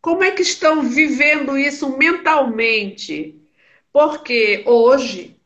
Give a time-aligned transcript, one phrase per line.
[0.00, 3.38] Como é que estão vivendo isso mentalmente?
[3.92, 5.36] Porque hoje,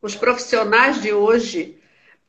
[0.00, 1.78] os profissionais de hoje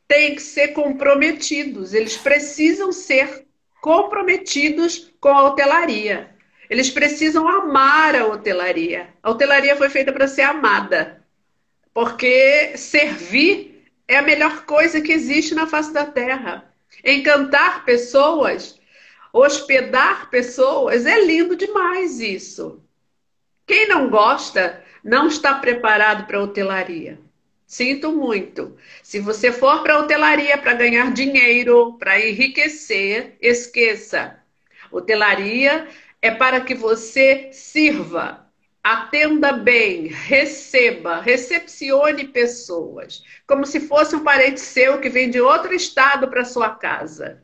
[0.08, 3.46] têm que ser comprometidos, eles precisam ser
[3.82, 6.30] comprometidos com a hotelaria.
[6.70, 9.10] Eles precisam amar a hotelaria.
[9.22, 11.24] A hotelaria foi feita para ser amada.
[11.94, 16.74] Porque servir é a melhor coisa que existe na face da terra.
[17.04, 18.80] Encantar pessoas,
[19.34, 22.84] hospedar pessoas, é lindo demais isso.
[23.66, 27.20] Quem não gosta não está preparado para hotelaria.
[27.66, 28.78] Sinto muito.
[29.02, 34.40] Se você for para hotelaria para ganhar dinheiro, para enriquecer, esqueça.
[34.92, 35.88] Hotelaria
[36.22, 38.48] é para que você sirva,
[38.84, 45.74] atenda bem, receba, recepcione pessoas, como se fosse um parente seu que vem de outro
[45.74, 47.44] estado para sua casa.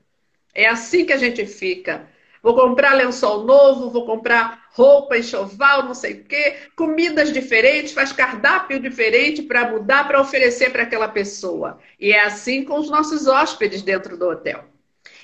[0.53, 2.07] É assim que a gente fica.
[2.41, 8.13] Vou comprar lençol novo, vou comprar roupa, enxoval, não sei o quê, comidas diferentes, faz
[8.13, 11.79] cardápio diferente para mudar, para oferecer para aquela pessoa.
[11.99, 14.63] E é assim com os nossos hóspedes dentro do hotel.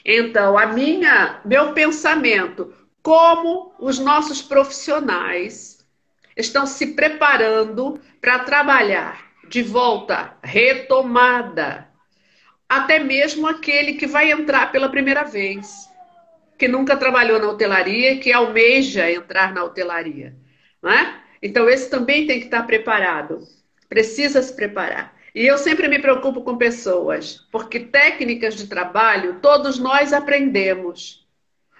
[0.04, 5.86] Então, a minha, meu pensamento, como os nossos profissionais
[6.36, 11.88] estão se preparando para trabalhar de volta, retomada.
[12.68, 15.90] Até mesmo aquele que vai entrar pela primeira vez,
[16.58, 20.36] que nunca trabalhou na hotelaria que almeja entrar na hotelaria.
[20.82, 21.22] Não é?
[21.42, 23.40] Então, esse também tem que estar preparado,
[23.88, 25.16] precisa se preparar.
[25.34, 31.28] E eu sempre me preocupo com pessoas, porque técnicas de trabalho todos nós aprendemos.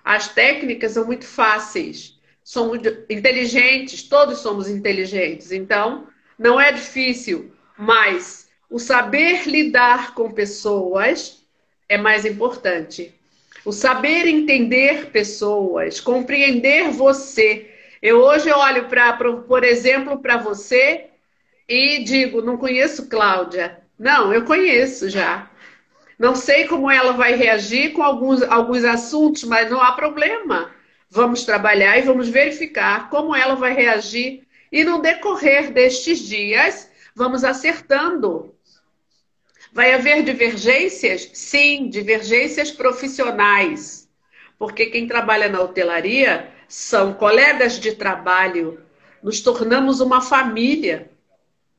[0.04, 8.45] As técnicas são muito fáceis, somos inteligentes, todos somos inteligentes, então não é difícil, mas
[8.70, 11.44] o saber lidar com pessoas
[11.88, 13.14] é mais importante.
[13.64, 17.72] O saber entender pessoas, compreender você.
[18.02, 21.08] Eu hoje olho para, por exemplo, para você
[21.68, 23.80] e digo, não conheço Cláudia.
[23.98, 25.50] Não, eu conheço já.
[26.18, 30.72] Não sei como ela vai reagir com alguns, alguns assuntos, mas não há problema.
[31.10, 34.44] Vamos trabalhar e vamos verificar como ela vai reagir.
[34.72, 38.55] E no decorrer destes dias, vamos acertando.
[39.76, 41.30] Vai haver divergências?
[41.34, 44.08] Sim, divergências profissionais.
[44.58, 48.80] Porque quem trabalha na hotelaria são colegas de trabalho.
[49.22, 51.12] Nos tornamos uma família.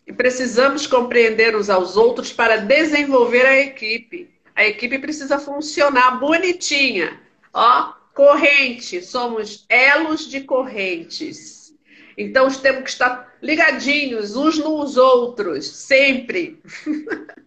[0.06, 4.28] E precisamos compreender uns aos outros para desenvolver a equipe.
[4.54, 7.18] A equipe precisa funcionar bonitinha.
[7.50, 11.74] Ó, corrente, somos elos de correntes.
[12.18, 16.60] Então temos que estar ligadinhos uns nos outros, sempre.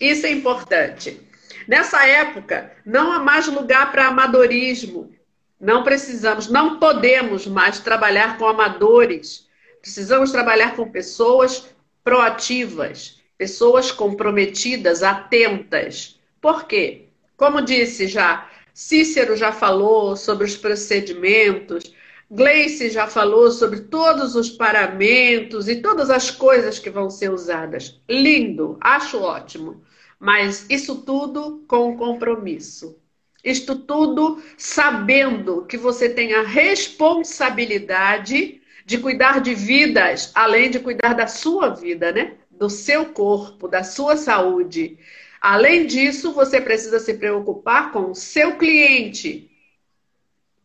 [0.00, 1.20] Isso é importante.
[1.66, 5.14] Nessa época, não há mais lugar para amadorismo.
[5.60, 9.44] Não precisamos, não podemos mais trabalhar com amadores
[9.84, 11.68] Precisamos trabalhar com pessoas
[12.02, 16.18] proativas, pessoas comprometidas, atentas.
[16.40, 17.08] Por quê?
[17.36, 21.94] Como disse já, Cícero já falou sobre os procedimentos,
[22.30, 28.00] Gleice já falou sobre todos os paramentos e todas as coisas que vão ser usadas.
[28.08, 29.82] Lindo, acho ótimo.
[30.18, 32.98] Mas isso tudo com compromisso.
[33.44, 41.14] Isto tudo sabendo que você tem a responsabilidade de cuidar de vidas, além de cuidar
[41.14, 42.34] da sua vida, né?
[42.50, 44.98] Do seu corpo, da sua saúde.
[45.40, 49.50] Além disso, você precisa se preocupar com o seu cliente,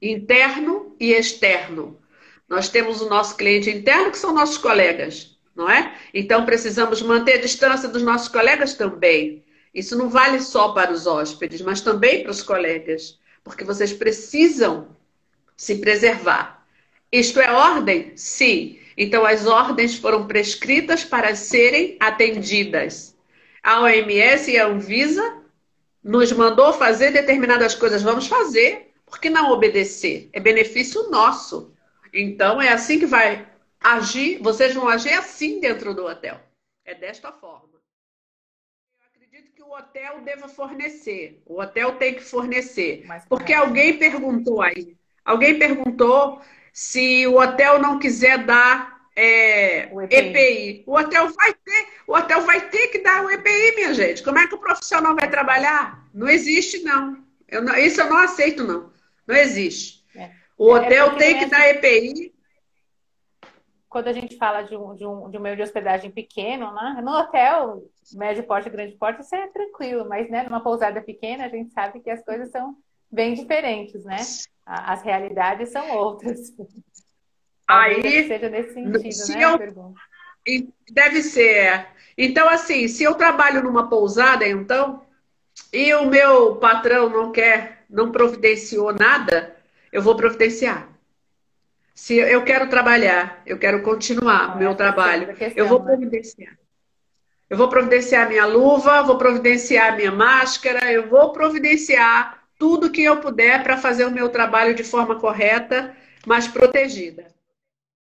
[0.02, 2.00] interno e externo.
[2.48, 5.96] Nós temos o nosso cliente interno, que são nossos colegas, não é?
[6.14, 9.44] Então precisamos manter a distância dos nossos colegas também.
[9.74, 14.96] Isso não vale só para os hóspedes, mas também para os colegas, porque vocês precisam
[15.56, 16.66] se preservar.
[17.12, 18.12] Isto é ordem?
[18.16, 18.80] Sim.
[18.98, 23.16] Então, as ordens foram prescritas para serem atendidas.
[23.64, 25.38] A OMS e a Anvisa
[26.04, 28.02] nos mandou fazer determinadas coisas.
[28.02, 28.89] Vamos fazer.
[29.10, 30.30] Por que não obedecer?
[30.32, 31.74] É benefício nosso.
[32.14, 33.48] Então, é assim que vai
[33.80, 34.40] agir.
[34.42, 36.40] Vocês vão agir assim dentro do hotel.
[36.86, 37.80] É desta forma.
[39.00, 41.42] Eu acredito que o hotel deva fornecer.
[41.46, 43.06] O hotel tem que fornecer.
[43.28, 44.96] Porque alguém perguntou aí.
[45.26, 46.42] Alguém perguntou
[46.72, 50.16] se o hotel não quiser dar é, o EPI.
[50.16, 50.84] EPI.
[50.88, 54.24] O hotel vai ter, o hotel vai ter que dar o EPI, minha gente.
[54.24, 56.08] Como é que o profissional vai trabalhar?
[56.14, 57.22] Não existe, não.
[57.48, 58.92] Eu não isso eu não aceito, não.
[59.30, 60.04] Não existe.
[60.16, 60.32] É.
[60.58, 62.34] O é, hotel é tem que dar EPI.
[63.88, 67.00] Quando a gente fala de um, de, um, de um meio de hospedagem pequeno, né?
[67.04, 67.84] No hotel,
[68.14, 72.00] médio porte, grande porte, isso é tranquilo, mas né, numa pousada pequena, a gente sabe
[72.00, 72.76] que as coisas são
[73.12, 74.18] bem diferentes, né?
[74.66, 76.40] As realidades são outras.
[77.68, 79.94] Aí, seja nesse sentido, né?
[80.44, 81.88] Eu, deve ser.
[82.18, 85.04] Então, assim, se eu trabalho numa pousada, então,
[85.72, 89.56] e o meu patrão não quer, não providenciou nada,
[89.92, 90.88] eu vou providenciar.
[91.96, 95.86] Se eu quero trabalhar, eu quero continuar o meu trabalho, eu vou né?
[95.86, 96.58] providenciar.
[97.50, 103.18] Eu vou providenciar minha luva, vou providenciar minha máscara, eu vou providenciar tudo que eu
[103.18, 105.96] puder para fazer o meu trabalho de forma correta,
[106.28, 107.26] mas protegida.